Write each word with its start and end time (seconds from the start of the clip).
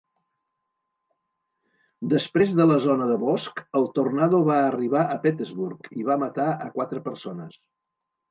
Després 2.13 2.55
de 2.59 2.65
la 2.71 2.77
zona 2.85 3.09
de 3.11 3.17
bosc, 3.25 3.61
el 3.81 3.85
tornado 3.99 4.41
va 4.49 4.57
arribar 4.71 5.03
a 5.05 5.17
Petersburg, 5.27 5.87
i 6.01 6.07
va 6.11 6.19
matar 6.25 6.47
a 6.69 6.73
quatre 6.79 7.05
persones. 7.11 7.61